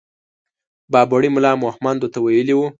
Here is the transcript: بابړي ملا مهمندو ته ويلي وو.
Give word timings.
بابړي 0.91 1.29
ملا 1.35 1.51
مهمندو 1.63 2.07
ته 2.13 2.19
ويلي 2.21 2.53
وو. 2.55 2.65